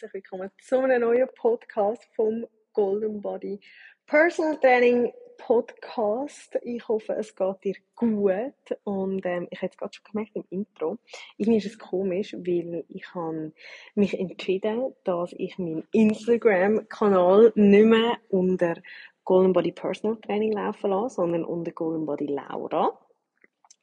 [0.00, 3.58] herzlich willkommen zu einem neuen Podcast vom Golden Body
[4.06, 6.56] Personal Training Podcast.
[6.62, 8.78] Ich hoffe, es geht dir gut.
[8.84, 10.98] Und ähm, ich habe es gerade schon gemerkt im Intro.
[11.36, 13.52] Irgendwie ist es komisch, weil ich habe
[13.96, 18.76] mich entschieden, dass ich meinen Instagram-Kanal nicht mehr unter
[19.24, 22.96] Golden Body Personal Training laufen lasse, sondern unter Golden Body Laura.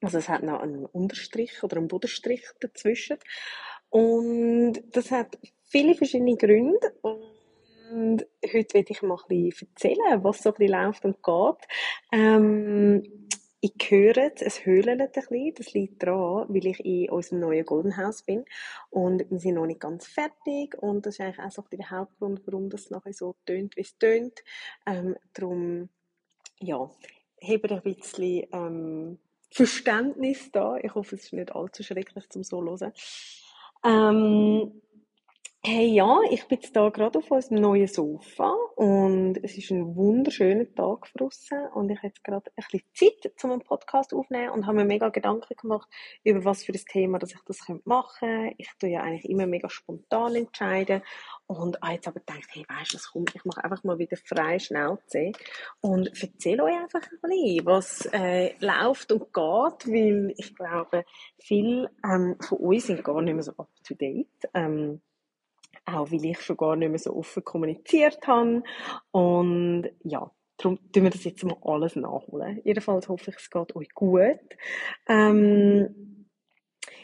[0.02, 3.18] Also es hat noch einen Unterstrich oder einen Bodenstrich dazwischen.
[3.90, 6.94] Und das hat viele verschiedene Gründe.
[7.02, 11.68] Und heute werde ich mal ein bisschen erzählen, was so ein läuft und geht.
[12.12, 13.04] Ähm,
[13.62, 15.54] ich höre es, es höhlt ein bisschen.
[15.55, 18.46] Das liegt daran, weil ich in unserem neuen Golden House bin.
[18.91, 20.76] Und wir sind noch nicht ganz fertig.
[20.77, 23.98] Und das ist eigentlich auch so der Hauptgrund, warum das nachher so tönt, wie es
[23.98, 24.43] tönt.
[24.86, 25.90] Ähm, darum,
[26.60, 26.91] ja,
[27.41, 30.77] habe ein bisschen ähm, Verständnis da.
[30.77, 32.93] Ich hoffe, es ist nicht allzu schrecklich zum so hören.
[33.84, 34.82] Ähm,
[35.68, 39.96] hey, ja, ich bin jetzt da gerade auf unserem neuen Sofa und es ist ein
[39.96, 44.52] wunderschöner Tag draussen und ich habe jetzt gerade ein bisschen Zeit, um einen Podcast aufzunehmen
[44.52, 45.90] und habe mir mega Gedanken gemacht,
[46.24, 48.55] über was für ein Thema, dass ich das machen könnte.
[48.60, 51.02] Ich tue ja eigentlich immer mega spontan entscheiden
[51.48, 54.18] und habe jetzt aber gedacht, hey, weißt du, was kommt, ich mache einfach mal wieder
[54.18, 55.32] frei Schnauze
[55.82, 61.05] und erzähle euch einfach ein bisschen, was äh, läuft und geht, weil ich glaube,
[61.40, 64.28] viele ähm, von uns sind gar nicht mehr so up to date.
[64.53, 65.02] Ähm,
[65.86, 68.64] auch weil ich schon gar nicht mehr so offen kommuniziert habe.
[69.12, 72.62] Und ja, darum tun wir das jetzt mal alles nachholen.
[72.64, 74.40] Jedenfalls hoffe ich, es geht euch gut.
[75.08, 76.28] Ähm,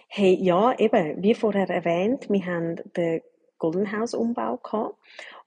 [0.08, 3.22] hey, ja, eben, wie vorher erwähnt, wir haben den
[3.58, 4.96] Golden House Umbau gehabt.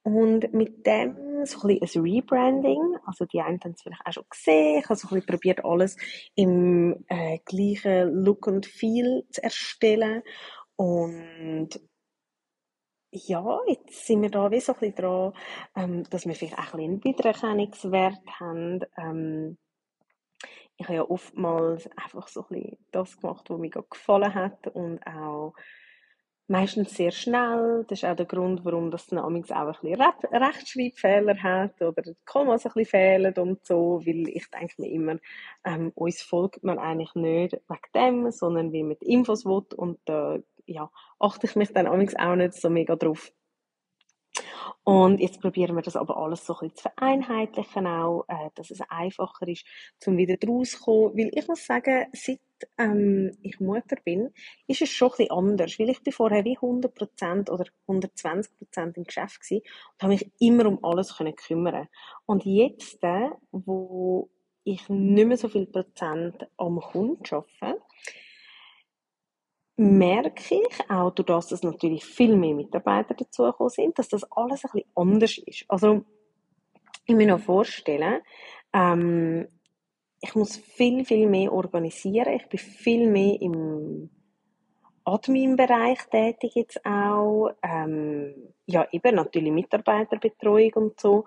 [0.02, 2.96] Und mit dem so ein, bisschen ein Rebranding.
[3.06, 4.78] Also die einen haben es vielleicht auch schon gesehen.
[4.80, 5.96] Ich habe so ein bisschen probiert, alles
[6.34, 10.22] im äh, gleichen Look und Feel zu erstellen.
[10.76, 11.70] Und
[13.14, 15.32] ja, jetzt sind wir da wie so ein bisschen dran,
[15.76, 18.80] ähm, dass wir vielleicht auch ein bisschen einen Wiedererkennungswert haben.
[18.96, 19.58] Ähm,
[20.76, 25.06] ich habe ja oftmals einfach so ein bisschen das gemacht, was mir gefallen hat und
[25.06, 25.54] auch
[26.48, 27.84] meistens sehr schnell.
[27.88, 32.16] Das ist auch der Grund, warum das dann auch ein bisschen Rechtschreibfehler hat oder die
[32.24, 35.18] Kommas ein bisschen fehlen und so, weil ich denke mir immer,
[35.64, 39.98] ähm, uns folgt man eigentlich nicht wegen dem, sondern wie man die Infos will und
[40.08, 43.32] äh, ja, achte ich mich dann auch nicht so mega drauf.
[44.82, 48.70] Und jetzt probieren wir das aber alles so ein bisschen zu vereinheitlichen auch, äh, dass
[48.70, 49.64] es einfacher ist,
[49.98, 51.16] zum wieder rauszukommen.
[51.16, 52.40] Weil ich muss sagen, seit
[52.78, 54.30] ähm, ich Mutter bin,
[54.66, 55.78] ist es schon ein bisschen anders.
[55.78, 60.66] Weil ich bin vorher wie 100% oder 120% im Geschäft gewesen und habe mich immer
[60.66, 61.88] um alles können kümmern.
[62.26, 64.28] Und jetzt, äh, wo
[64.64, 67.80] ich nicht mehr so viel Prozent am Kunden arbeite,
[69.76, 74.64] merke ich, auch durch das, dass natürlich viel mehr Mitarbeiter dazugekommen sind, dass das alles
[74.64, 75.64] ein bisschen anders ist.
[75.68, 76.04] Also,
[77.06, 78.20] ich mir noch vorstellen,
[78.72, 79.48] ähm,
[80.20, 82.34] ich muss viel, viel mehr organisieren.
[82.34, 84.08] Ich bin viel mehr im
[85.04, 87.50] Admin-Bereich tätig jetzt auch.
[87.62, 88.34] Ähm,
[88.64, 91.26] ja, eben natürlich Mitarbeiterbetreuung und so.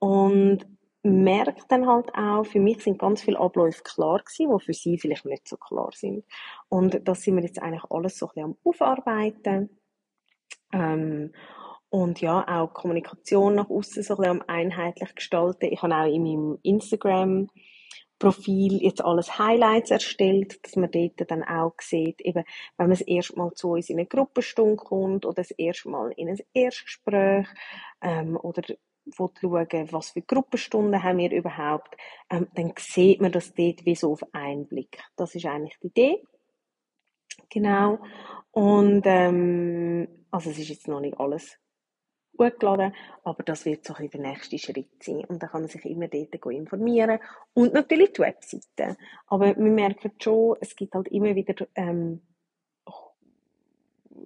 [0.00, 0.66] Und
[1.04, 4.98] merke dann halt auch, für mich sind ganz viele Abläufe klar gewesen, die für sie
[4.98, 6.24] vielleicht nicht so klar sind.
[6.68, 9.78] Und das sind wir jetzt eigentlich alles so ein bisschen am Aufarbeiten.
[10.72, 11.32] Ähm,
[11.90, 15.66] und ja, auch Kommunikation nach außen so ein bisschen am einheitlich gestalten.
[15.70, 17.48] Ich habe auch in meinem Instagram
[18.18, 22.44] Profil jetzt alles Highlights erstellt, dass man dort dann auch sieht, eben,
[22.76, 26.12] wenn man das erste Mal zu uns in eine Gruppenstunde kommt oder das erste Mal
[26.16, 27.46] in ein Erstgespräch
[28.00, 28.62] ähm, oder
[29.16, 31.96] schauen was für Gruppenstunden haben wir überhaupt,
[32.30, 34.98] ähm, dann sieht man das dort wie so auf einen Blick.
[35.16, 36.22] Das ist eigentlich die Idee.
[37.50, 37.98] Genau.
[38.50, 41.58] Und, ähm, also es ist jetzt noch nicht alles
[42.36, 45.24] gut geladen, aber das wird so ein der nächste Schritt sein.
[45.24, 47.20] Und dann kann man sich immer dort informieren.
[47.52, 48.96] Und natürlich die Webseite.
[49.26, 52.22] Aber wir merken schon, es gibt halt immer wieder, ähm,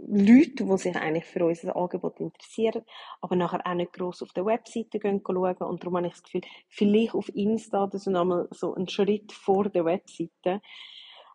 [0.06, 2.82] Leute, die sich eigentlich für unser Angebot interessieren,
[3.20, 5.56] aber nachher auch nicht gross auf der Webseite gehen schauen.
[5.56, 9.32] Und darum habe ich das Gefühl, vielleicht auf Insta, das ist nochmal so ein Schritt
[9.32, 10.60] vor der Webseite,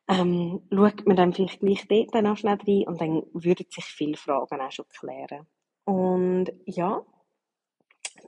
[0.07, 3.85] ähm, schaut man dann vielleicht gleich dort dann auch schnell rein und dann würden sich
[3.85, 5.47] viele Fragen auch schon klären.
[5.85, 7.05] Und ja,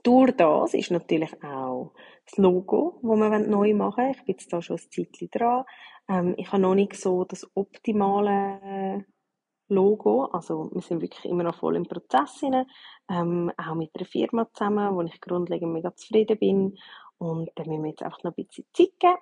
[0.02, 1.92] durch das ist natürlich auch
[2.24, 4.10] das Logo, das wir neu machen wollen.
[4.12, 5.64] Ich bin jetzt da schon ein Zeitchen dran.
[6.08, 9.04] Ähm, ich habe noch nicht so das optimale
[9.68, 10.24] Logo.
[10.26, 12.66] Also wir sind wirklich immer noch voll im Prozess hinein.
[13.08, 16.78] Ähm, auch mit einer Firma zusammen, wo ich grundlegend mega zufrieden bin.
[17.18, 19.16] Und da müssen wir jetzt einfach noch ein bisschen Zeit geben.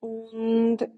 [0.00, 0.88] Und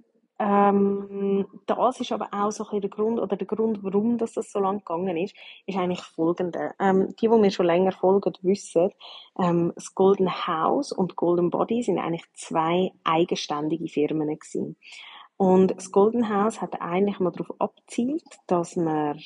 [0.40, 4.58] ähm, das ist aber auch so ein der Grund, oder der Grund, warum das, so
[4.58, 5.34] lange gegangen ist,
[5.66, 6.74] ist eigentlich folgender.
[6.80, 8.90] Ähm, die, die mir schon länger folgen, wissen,
[9.38, 14.76] ähm, das Golden House und Golden Body sind eigentlich zwei eigenständige Firmen gewesen.
[15.44, 19.20] Und das Golden House hat eigentlich mal darauf abzielt, dass man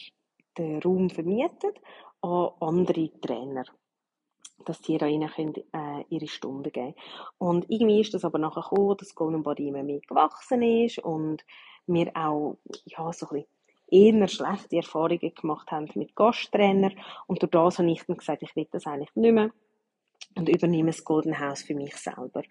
[0.58, 1.80] den Raum vermietet
[2.22, 3.62] an andere Trainer
[4.64, 6.96] dass die da rein können, äh, ihre Stunden geben
[7.38, 11.44] Und irgendwie ist das aber nachher gekommen, dass Golden Body immer mehr gewachsen ist und
[11.86, 13.44] wir auch, ja, so ein
[13.88, 16.90] bisschen eher schlechte Erfahrungen gemacht haben mit Gasttrainer.
[17.28, 19.52] Und durch das habe ich dann gesagt, ich will das eigentlich nicht mehr
[20.34, 22.42] und übernehme das Golden House für mich selber.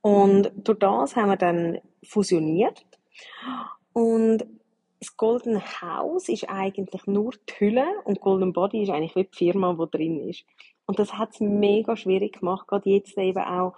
[0.00, 2.86] Und durch das haben wir dann fusioniert
[3.92, 4.44] und
[5.00, 9.36] das Golden House ist eigentlich nur die Hülle und Golden Body ist eigentlich wie die
[9.36, 10.44] Firma, die drin ist.
[10.86, 13.74] Und das hat es mega schwierig gemacht, gerade jetzt eben auch,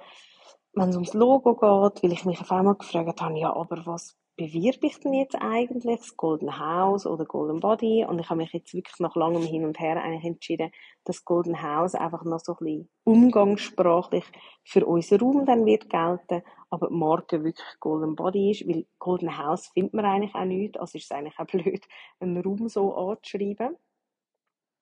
[0.72, 4.16] wenn es ums Logo geht, weil ich mich auf einmal gefragt habe, ja, aber was
[4.36, 5.98] bewirbe ich denn jetzt eigentlich?
[5.98, 8.06] Das Golden House oder Golden Body?
[8.08, 10.70] Und ich habe mich jetzt wirklich nach langem Hin und Her eigentlich entschieden,
[11.04, 14.24] dass Golden House einfach noch so ein bisschen umgangssprachlich
[14.64, 19.68] für unseren Raum dann wird gelten, aber Marke wirklich Golden Body ist, weil Golden House
[19.68, 21.84] findet man eigentlich auch nicht, also ist es eigentlich auch blöd,
[22.20, 23.76] einen Raum so anzuschreiben.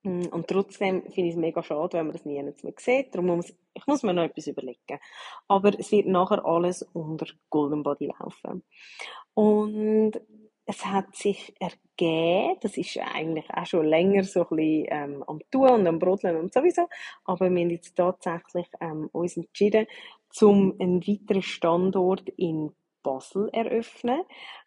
[0.05, 3.15] Mm, und trotzdem finde ich es mega schade, wenn man das nie mehr sieht.
[3.15, 4.99] Darum muss ich muss mir noch etwas überlegen.
[5.47, 8.63] Aber es wird nachher alles unter Golden Body laufen.
[9.35, 10.21] Und
[10.69, 15.41] es hat sich ergeben, das ist eigentlich auch schon länger so ein bisschen ähm, am
[15.51, 16.87] Tun und am Brodeln und sowieso,
[17.25, 19.87] aber wir haben jetzt tatsächlich ähm, uns entschieden,
[20.29, 22.71] zum einen weiteren Standort in
[23.03, 24.21] Basel eröffnen.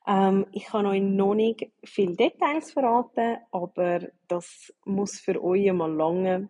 [0.08, 5.94] Ähm, ich kann euch noch nicht viele Details verraten, aber das muss für euch mal
[5.94, 6.50] lange,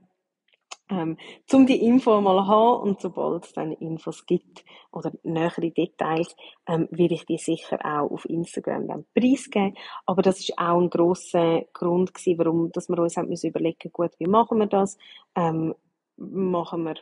[0.91, 1.17] ähm,
[1.51, 6.35] um die Info mal zu haben und sobald es dann Infos gibt oder nähere Details,
[6.67, 9.75] ähm, werde ich die sicher auch auf Instagram dann preisgeben.
[10.05, 14.11] Aber das ist auch ein grosser Grund gewesen, warum dass wir uns haben überlegen, gut,
[14.19, 14.97] wie machen wir das?
[15.35, 15.73] Ähm,
[16.17, 16.95] machen wir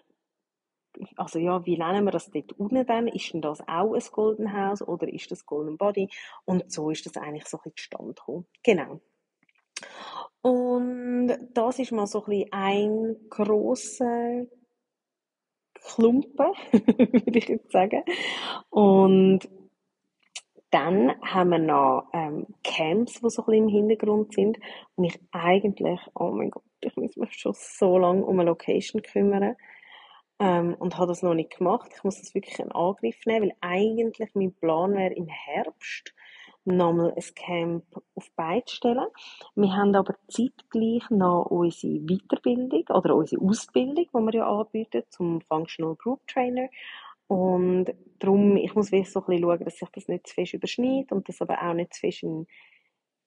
[1.16, 3.08] also ja, wie nennen wir das dort unten dann?
[3.08, 6.10] Ist denn das auch ein Golden House oder ist das Golden Body?
[6.46, 8.46] Und so ist das eigentlich so ein bisschen zustande gekommen.
[8.64, 9.00] Genau.
[10.42, 14.46] Und das ist mal so ein ein grosser
[15.74, 18.04] Klumpen, würde ich jetzt sagen.
[18.70, 19.50] Und
[20.72, 24.60] dann haben wir noch ähm, Camps, die so ein bisschen im Hintergrund sind.
[24.96, 29.02] Und ich eigentlich, oh mein Gott, ich muss mich schon so lange um eine Location
[29.02, 29.56] kümmern
[30.40, 31.92] ähm, und habe das noch nicht gemacht.
[31.96, 36.14] Ich muss das wirklich in Angriff nehmen, weil eigentlich mein Plan wäre im Herbst
[36.76, 37.84] nochmal ein Camp
[38.16, 39.08] auf beide stellen.
[39.56, 45.42] Wir haben aber zeitgleich noch unsere Weiterbildung oder unsere Ausbildung, die wir ja anbieten, zum
[45.42, 46.70] Functional Group Trainer.
[47.28, 50.54] Und darum, ich muss wirklich so ein bisschen schauen, dass sich das nicht zu fest
[50.54, 52.48] überschneidet und das aber auch nicht zu fest in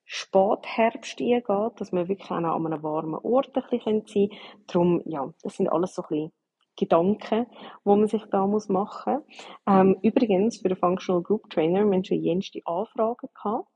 [0.04, 4.30] Spätherbst eingeht, dass wir wirklich auch noch an einem warmen Ort ein bisschen sein können.
[4.66, 6.32] Darum, ja, das sind alles so ein bisschen
[6.76, 7.47] Gedanken,
[7.85, 9.47] wo man sich da muss machen muss.
[9.66, 13.68] Ähm, übrigens, für den Functional Group Trainer, wir haben schon jenste Anfragen gehabt.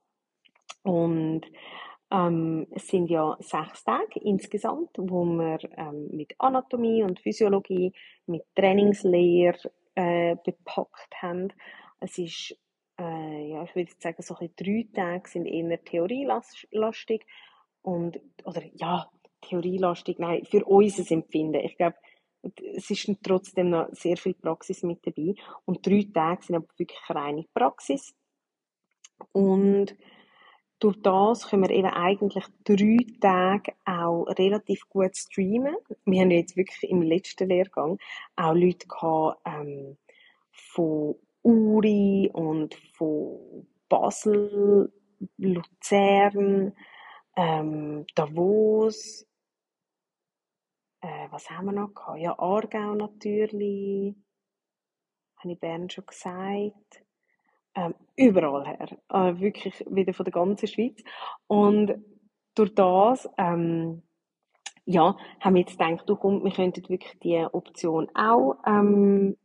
[0.82, 1.42] Und
[2.10, 7.92] ähm, es sind ja sechs Tage insgesamt, wo wir ähm, mit Anatomie und Physiologie,
[8.26, 9.58] mit Trainingslehre
[9.96, 11.52] äh, bepackt haben.
[12.00, 12.56] Es ist,
[13.00, 17.26] äh, ja, ich würde sagen, so drei Tage sind eher theorielastig
[17.82, 21.60] und, oder ja, theorielastig, nein, für unser Empfinden.
[21.60, 21.96] Ich glaube,
[22.74, 25.34] es ist trotzdem noch sehr viel Praxis mit dabei.
[25.64, 28.14] Und drei Tage sind aber wirklich reine Praxis.
[29.32, 29.96] Und
[30.78, 35.74] durch das können wir eben eigentlich drei Tage auch relativ gut streamen.
[36.04, 37.98] Wir haben jetzt wirklich im letzten Lehrgang
[38.36, 39.96] auch Leute gehabt, ähm,
[40.52, 44.92] von Uri und von Basel,
[45.38, 46.72] Luzern,
[47.36, 49.26] ähm, Davos,
[51.06, 52.18] äh, was haben wir noch gehabt?
[52.18, 54.16] Ja, Aargau natürlich.
[55.36, 57.04] Habe ich Bern schon gesagt.
[57.74, 58.88] Ähm, überall her.
[59.10, 61.02] Äh, wirklich wieder von der ganzen Schweiz.
[61.46, 61.94] Und
[62.54, 64.02] durch das, ähm,
[64.84, 69.36] ja, haben wir jetzt gedacht, du komm, wir könnten wirklich die Option auch ähm,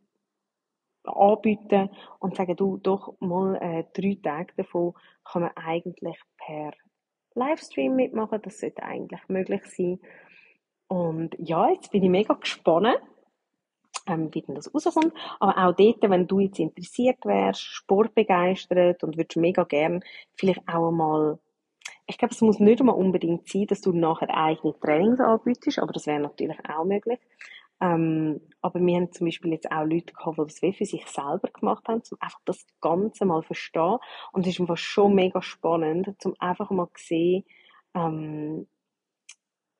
[1.03, 1.89] anbieten
[2.19, 6.71] und sagen, du, doch mal äh, drei Tage davon kann man eigentlich per
[7.35, 8.41] Livestream mitmachen.
[8.41, 9.99] Das sollte eigentlich möglich sein.
[10.91, 12.97] Und ja, jetzt bin ich mega gespannt,
[14.07, 15.13] ähm, wie denn das rauskommt.
[15.39, 20.03] Aber auch dort, wenn du jetzt interessiert wärst, sportbegeistert und würdest mega gern
[20.35, 21.39] vielleicht auch einmal
[22.07, 25.93] ich glaube, es muss nicht mal unbedingt sein, dass du nachher eigene Trainings anbietest, aber
[25.93, 27.19] das wäre natürlich auch möglich.
[27.79, 31.47] Ähm, aber wir haben zum Beispiel jetzt auch Leute gehabt, die das für sich selber
[31.53, 33.97] gemacht haben, um einfach das Ganze mal verstehen.
[34.33, 37.45] Und es ist einfach schon mega spannend, um einfach mal zu sehen,
[37.95, 38.67] ähm,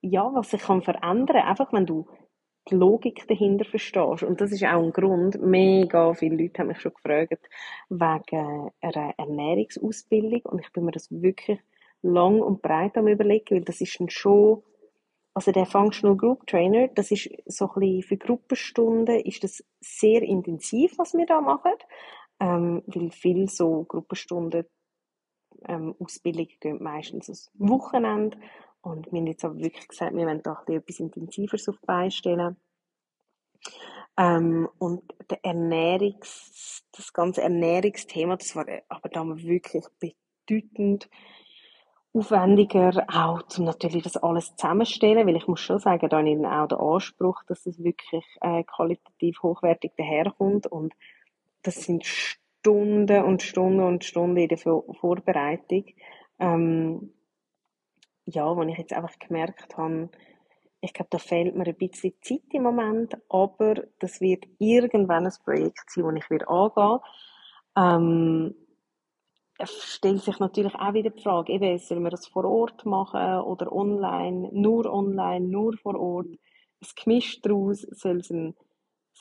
[0.02, 2.08] ja, was sich kann verändern, einfach wenn du
[2.70, 4.24] die Logik dahinter verstehst.
[4.24, 7.50] Und das ist auch ein Grund, mega viele Leute haben mich schon gefragt,
[7.90, 10.42] wegen einer Ernährungsausbildung.
[10.44, 11.60] Und ich bin mir das wirklich
[12.02, 14.64] lang und breit am überlegen, weil das ist dann schon,
[15.34, 20.22] also der Functional Group Trainer, das ist so ein bisschen für Gruppenstunden, ist das sehr
[20.22, 21.74] intensiv, was wir da machen,
[22.40, 24.66] ähm, weil viel so Gruppenstunden
[25.68, 28.38] ähm, Ausbildungen gehen meistens das Wochenende
[28.82, 32.12] und wir haben jetzt aber wirklich gesagt, wir wollen da etwas Intensiveres auf die Beine
[32.12, 32.58] stellen.
[34.18, 41.10] Ähm, und der Ernährungs, das ganze Ernährungsthema, das war aber da wirklich bedeutend
[42.14, 46.38] aufwendiger, auch zum natürlich das alles zusammenstellen, weil ich muss schon sagen, da habe ich
[46.46, 50.94] auch den Anspruch, dass es wirklich äh, qualitativ hochwertig daherkommt und
[51.62, 55.86] das sind Stunden und Stunden und Stunden in der Vorbereitung.
[56.40, 57.14] Ähm,
[58.26, 60.10] ja, wo ich jetzt einfach gemerkt habe,
[60.84, 65.34] ich glaube, da fehlt mir ein bisschen Zeit im Moment, aber das wird irgendwann ein
[65.44, 67.00] Projekt sein, das ich wieder angehen
[67.76, 68.56] ähm,
[69.64, 73.72] stellt sich natürlich auch wieder die Frage, eben, sollen wir das vor Ort machen oder
[73.72, 78.56] online, nur online, nur vor Ort, ein Gemisch daraus, soll es, ein,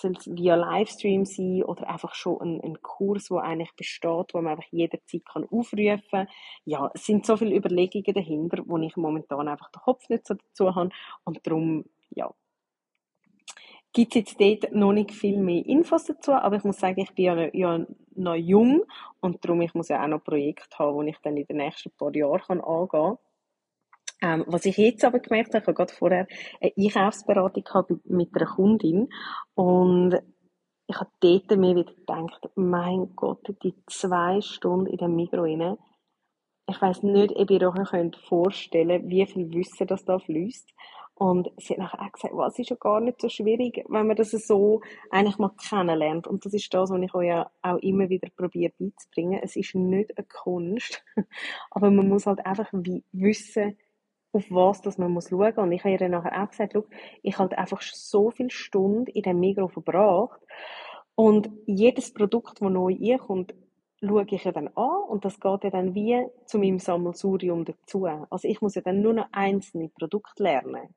[0.05, 4.53] es via Livestream sein oder einfach schon ein, ein Kurs, der eigentlich besteht, wo man
[4.53, 6.29] einfach jederzeit kann aufrufen kann.
[6.65, 10.35] Ja, es sind so viele Überlegungen dahinter, wo ich momentan einfach den Kopf nicht so
[10.35, 10.91] dazu habe
[11.25, 12.33] und darum, ja,
[13.93, 17.13] gibt es jetzt dort noch nicht viel mehr Infos dazu, aber ich muss sagen, ich
[17.15, 18.83] bin ja, noch, ja noch jung
[19.21, 21.91] und darum ich muss ja auch noch Projekte haben, wo ich dann in den nächsten
[21.91, 23.19] paar Jahren kann angehen kann.
[24.23, 26.27] Ähm, was ich jetzt aber gemerkt habe, ich habe gerade vorher
[26.61, 29.09] eine Einkaufsberatung mit einer Kundin
[29.55, 30.21] und
[30.87, 35.79] ich habe dort mir wieder gedacht, mein Gott, die zwei Stunden in dem Mikro rein,
[36.69, 40.73] ich weiß nicht, ob ihr euch vorstellen könnt, wie viel Wissen das da fließt.
[41.15, 44.17] Und sie hat nachher auch gesagt, was ist ja gar nicht so schwierig, wenn man
[44.17, 46.27] das so eigentlich mal kennenlernt.
[46.27, 49.41] Und das ist das, was ich euch ja auch immer wieder probiere beizubringen.
[49.43, 51.05] Es ist nicht eine Kunst,
[51.71, 52.73] aber man muss halt einfach
[53.13, 53.77] wissen,
[54.33, 55.59] auf was dass man muss schauen muss.
[55.59, 56.85] Und ich habe ihr nachher auch gesagt, schau,
[57.23, 60.41] ich habe einfach so viele Stunden in dem Mikro verbracht
[61.15, 63.55] und jedes Produkt, das neu kommt,
[64.03, 68.07] schaue ich ja dann an und das geht ja dann wie zu meinem Sammelsurium dazu.
[68.07, 70.95] Also ich muss ja dann nur noch einzelne Produkte lernen.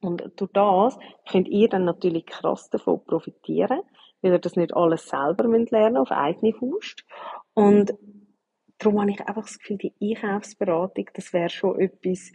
[0.00, 0.98] Und durch das
[1.30, 3.80] könnt ihr dann natürlich krass davon profitieren,
[4.22, 7.04] weil ihr das nicht alles selber lernen müsst, auf eigene Faust.
[7.54, 7.92] Und
[8.78, 12.32] darum habe ich einfach das Gefühl, die Einkaufsberatung, das wäre schon etwas,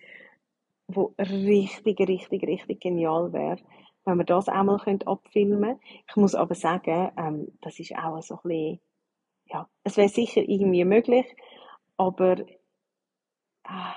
[0.87, 3.57] wo richtig, richtig, richtig genial wäre,
[4.05, 5.79] wenn wir das einmal abfilmen könnte.
[6.09, 8.79] Ich muss aber sagen, ähm, das ist auch so ein bisschen,
[9.45, 11.25] ja, es wäre sicher irgendwie möglich,
[11.97, 13.93] aber äh,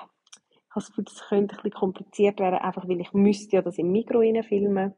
[0.75, 3.79] habe das Gefühl, das könnte ein bisschen kompliziert werden, einfach weil ich müsste ja das
[3.79, 4.95] im Mikro filmen.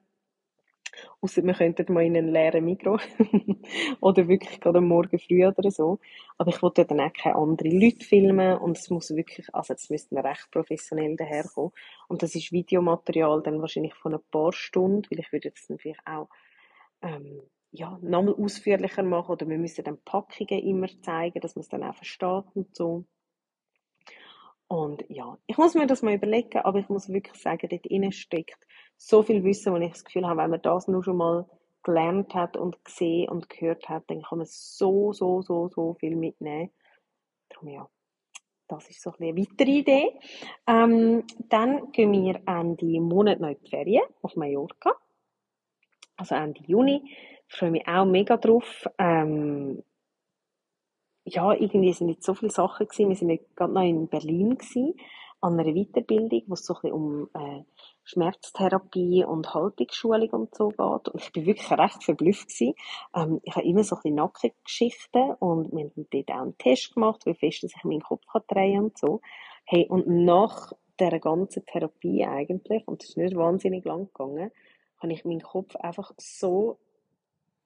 [1.20, 2.98] Außer wir könnten mal in einen leeren Mikro.
[4.00, 5.98] oder wirklich gerade Morgen früh oder so.
[6.38, 9.90] Aber ich wollte dann auch keine anderen Leute filmen und es muss wirklich, also es
[9.90, 11.72] müsste recht professionell daherkommen.
[12.08, 15.98] Und das ist Videomaterial dann wahrscheinlich von ein paar Stunden, weil ich würde jetzt natürlich
[16.04, 16.28] auch
[17.02, 21.68] ähm, ja, nochmal ausführlicher machen oder wir müssen dann Packungen immer zeigen, dass man es
[21.68, 23.04] dann auch versteht und so.
[24.68, 28.12] Und ja, ich muss mir das mal überlegen, aber ich muss wirklich sagen, dort innen
[28.12, 28.58] steckt
[28.96, 31.46] so viel Wissen, wo ich das Gefühl habe, wenn man das nur schon mal
[31.82, 36.16] gelernt hat und gesehen und gehört hat, dann kann man so, so, so, so viel
[36.16, 36.70] mitnehmen.
[37.48, 37.88] Darum ja,
[38.66, 40.18] das ist so eine weitere Idee.
[40.66, 44.96] Ähm, dann gehen wir an die monatliche Ferien auf Mallorca.
[46.16, 47.02] Also Ende Juni.
[47.48, 48.88] Ich freue mich auch mega drauf.
[48.98, 49.84] Ähm,
[51.26, 53.08] ja, irgendwie sind nicht so viele Sachen gewesen.
[53.08, 54.94] Wir sind gerade noch in Berlin gewesen,
[55.40, 57.64] an einer Weiterbildung, wo es so ein bisschen um äh,
[58.04, 61.08] Schmerztherapie und Haltungsschulung und so geht.
[61.08, 62.74] Und ich bin wirklich recht verblüfft gewesen.
[63.14, 66.94] Ähm, ich habe immer so ein bisschen Nackengeschichten und wir haben dort auch einen Test
[66.94, 69.20] gemacht, wie fest ich meinen Kopf kann drehen und so.
[69.64, 74.52] Hey, und nach der ganzen Therapie eigentlich, und es ist nicht wahnsinnig lang gegangen,
[75.02, 76.78] habe ich meinen Kopf einfach so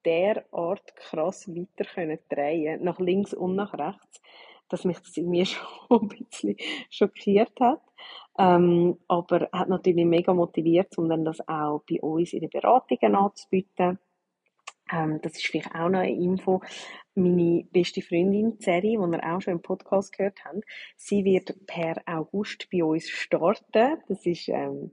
[0.05, 4.21] derart krass weiter können drehen nach links und nach rechts,
[4.69, 6.57] dass mich das irgendwie schon ein bisschen
[6.91, 7.83] schockiert hat.
[8.39, 13.15] Ähm, aber hat natürlich mega motiviert, um dann das auch bei uns in den Beratungen
[13.15, 13.99] anzubieten.
[14.93, 16.61] Ähm, das ist vielleicht auch noch eine Info.
[17.15, 20.65] Meine beste Freundin Zeri, die ihr auch schon im Podcast gehört habt,
[20.97, 23.99] sie wird per August bei uns starten.
[24.09, 24.93] Das ist ähm,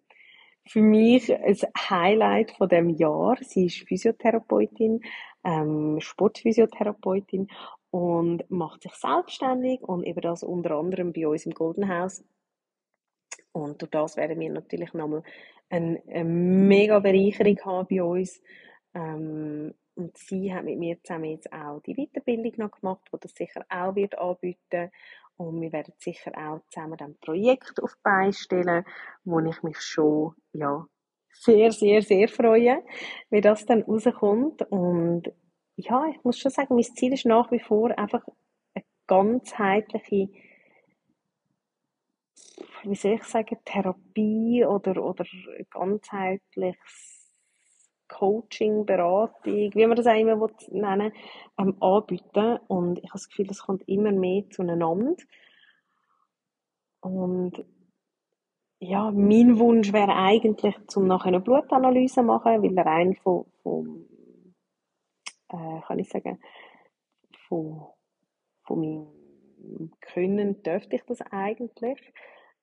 [0.68, 1.58] für mich ein
[1.90, 3.38] Highlight von dem Jahr.
[3.42, 5.02] Sie ist Physiotherapeutin,
[5.44, 7.48] ähm, Sportphysiotherapeutin
[7.90, 12.24] und macht sich selbstständig und eben das unter anderem bei uns im Golden House.
[13.52, 15.24] Und durch das werden wir natürlich nochmal
[15.70, 18.42] eine, eine mega Bereicherung haben bei uns.
[18.94, 23.34] Ähm, und sie hat mit mir zusammen jetzt auch die Weiterbildung noch gemacht, die das
[23.34, 24.92] sicher auch wird anbieten.
[25.38, 28.86] Und wir werden sicher auch zusammen ein Projekt auf die Beine stellen,
[29.24, 30.86] wo ich mich schon, ja,
[31.32, 32.84] sehr, sehr, sehr freue,
[33.30, 34.64] wie das dann rauskommt.
[34.72, 35.32] Und
[35.76, 38.24] ja, ich muss schon sagen, mein Ziel ist nach wie vor einfach
[38.74, 40.30] eine ganzheitliche,
[42.84, 45.26] wie soll ich sagen, Therapie oder, oder
[45.70, 47.17] ganzheitliches
[48.08, 51.12] Coaching, Beratung, wie man das auch immer nennen
[51.60, 52.60] ähm, anbieten.
[52.68, 55.16] Und ich habe das Gefühl, es kommt immer mehr zueinander.
[57.02, 57.66] Und
[58.80, 64.06] ja, mein Wunsch wäre eigentlich, zum nachher eine Blutanalyse zu machen, weil rein von, von
[65.50, 66.40] äh, kann ich sagen,
[67.48, 67.88] von,
[68.64, 72.14] von meinem Können dürfte ich das eigentlich.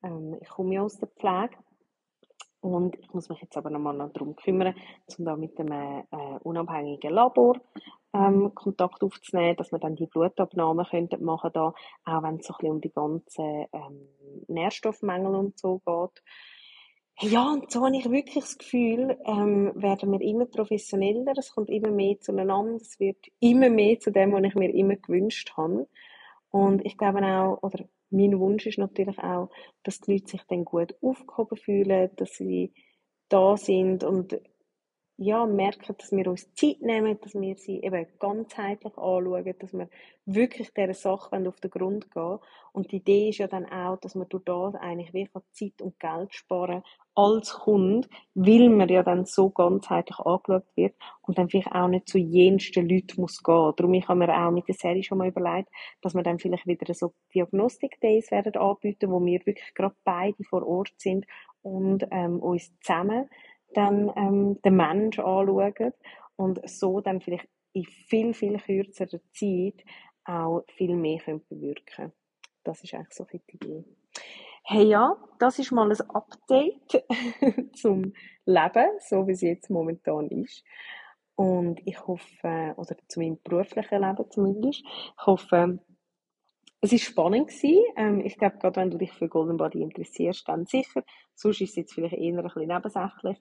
[0.02, 1.56] Ähm, ich komme ja aus der Pflege
[2.64, 4.74] und ich muss mich jetzt aber nochmal noch darum kümmern,
[5.18, 7.60] um da mit einem äh, unabhängigen Labor
[8.14, 11.74] ähm, Kontakt aufzunehmen, dass wir dann die Blutabnahmen könnten machen da,
[12.06, 14.08] auch wenn es so ein bisschen um die ganzen ähm,
[14.48, 16.22] Nährstoffmängel und so geht.
[17.20, 21.68] Ja, und so habe ich wirklich das Gefühl, ähm, werden wir immer professioneller, es kommt
[21.68, 25.86] immer mehr zueinander, es wird immer mehr zu dem, was ich mir immer gewünscht habe.
[26.48, 29.50] Und ich glaube auch, oder mein Wunsch ist natürlich auch,
[29.82, 32.72] dass die Leute sich dann gut aufgehoben fühlen, dass sie
[33.28, 34.40] da sind und
[35.16, 39.88] ja, merken, dass wir uns Zeit nehmen, dass wir sie eben ganzheitlich anschauen, dass wir
[40.26, 42.38] wirklich dieser Sache auf den Grund gehen
[42.72, 46.00] Und die Idee ist ja dann auch, dass man durch das eigentlich wirklich Zeit und
[46.00, 46.82] Geld sparen
[47.14, 52.08] als Kunde, weil man ja dann so ganzheitlich angeschaut wird und dann vielleicht auch nicht
[52.08, 53.72] zu jensten Leuten muss gehen.
[53.76, 55.68] Darum ich habe mir auch mit der Serie schon mal überlegt,
[56.02, 60.66] dass wir dann vielleicht wieder so Diagnostik-Days werden anbieten, wo wir wirklich gerade beide vor
[60.66, 61.24] Ort sind
[61.62, 63.28] und ähm, uns zusammen
[63.76, 65.92] dann ähm, den Menschen anschauen
[66.36, 69.84] und so dann vielleicht in viel, viel kürzerer Zeit
[70.24, 72.12] auch viel mehr können bewirken
[72.62, 73.84] Das ist eigentlich so die Idee.
[74.64, 77.04] Hey ja, das ist mal ein Update
[77.76, 78.14] zum
[78.46, 80.64] Leben, so wie es jetzt momentan ist.
[81.36, 85.80] Und ich hoffe, oder zu meinem beruflichen Leben zumindest, ich hoffe,
[86.84, 87.50] es war spannend.
[87.96, 91.02] Ähm, ich glaube, gerade wenn du dich für Golden Body interessierst, dann sicher.
[91.34, 93.38] Sonst ist es jetzt vielleicht eher ein bisschen nebensächlich.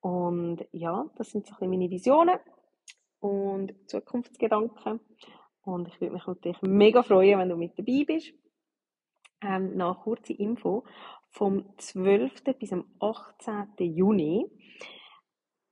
[0.00, 2.38] Und ja, das sind so ein bisschen meine Visionen
[3.20, 5.00] und Zukunftsgedanken.
[5.62, 8.34] Und ich würde mich natürlich mega freuen, wenn du mit dabei bist.
[9.40, 10.84] Ähm, noch kurze Info.
[11.30, 12.44] Vom 12.
[12.58, 13.72] bis am 18.
[13.78, 14.46] Juni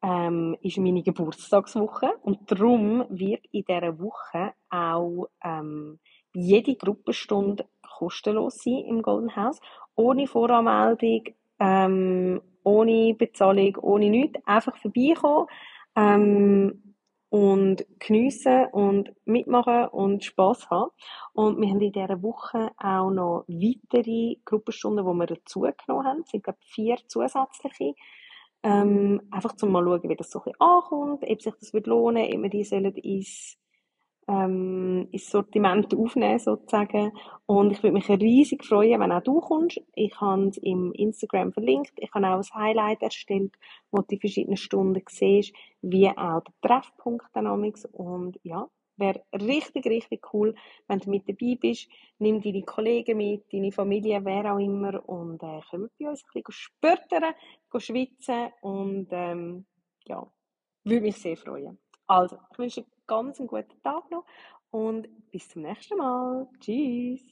[0.02, 6.00] ähm, ist meine Geburtstagswoche und darum wird in dieser Woche auch ähm,
[6.34, 9.60] jede Gruppenstunde kostenlos sein im Golden House,
[9.94, 11.24] ohne Voranmeldung,
[11.58, 15.46] ähm, ohne Bezahlung, ohne nichts, einfach vorbeikommen
[15.96, 16.94] ähm,
[17.28, 20.90] und geniessen und mitmachen und Spass haben.
[21.32, 26.22] Und wir haben in dieser Woche auch noch weitere Gruppenstunden, die wir dazugenommen haben.
[26.24, 27.94] Es sind, glaube vier zusätzliche.
[28.64, 31.86] Ähm, einfach zum mal schauen, wie das so ein bisschen ankommt, ob sich das wird
[31.88, 33.58] lohnen, ob wir die sollen ins
[34.28, 37.12] ähm, ins Sortiment aufnehmen sozusagen.
[37.46, 39.80] Und ich würde mich riesig freuen, wenn auch du kommst.
[39.94, 41.92] Ich habe es im Instagram verlinkt.
[41.96, 43.52] Ich habe auch ein Highlight erstellt,
[43.90, 49.86] wo du die verschiedenen Stunden siehst, wie auch der Treffpunkt dynamics Und ja, wäre richtig,
[49.86, 50.54] richtig cool,
[50.86, 51.88] wenn du mit dabei bist.
[52.18, 56.42] Nimm deine Kollegen mit, deine Familie, wer auch immer und äh, komm bei uns ein
[56.42, 57.34] bisschen spürtern,
[57.78, 59.66] schwitzen und ähm,
[60.06, 60.26] ja,
[60.84, 61.78] würde mich sehr freuen.
[62.08, 64.24] Also, ich wünsche ganz einen guten Tag noch
[64.70, 66.48] und bis zum nächsten Mal.
[66.60, 67.22] Tschüss.